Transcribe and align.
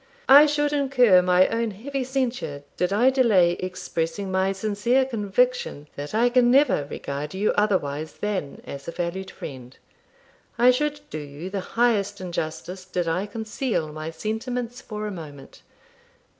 'I 0.27 0.47
should 0.47 0.73
incur 0.73 1.21
my 1.21 1.47
own 1.49 1.69
heavy 1.69 2.03
censure 2.03 2.63
did 2.75 2.91
I 2.91 3.11
delay 3.11 3.51
expressing 3.51 4.31
my 4.31 4.51
sincere 4.51 5.05
conviction 5.05 5.87
that 5.95 6.15
I 6.15 6.27
can 6.29 6.49
never 6.49 6.85
regard 6.85 7.35
you 7.35 7.51
otherwise 7.51 8.13
than 8.13 8.63
as 8.65 8.87
a 8.87 8.91
valued 8.91 9.29
friend. 9.29 9.77
I 10.57 10.71
should 10.71 11.01
do 11.11 11.19
you 11.19 11.51
the 11.51 11.59
highest 11.77 12.19
injustice 12.19 12.83
did 12.83 13.07
I 13.07 13.27
conceal 13.27 13.93
my 13.93 14.09
sentiments 14.09 14.81
for 14.81 15.05
a 15.05 15.11
moment. 15.11 15.61